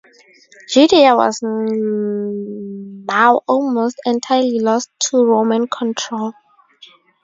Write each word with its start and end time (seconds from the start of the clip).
Judea 0.67 1.15
was 1.15 1.41
now 1.43 3.35
almost 3.47 4.01
entirely 4.03 4.57
lost 4.57 4.89
to 5.01 5.23
Roman 5.23 5.67
control. 5.67 6.33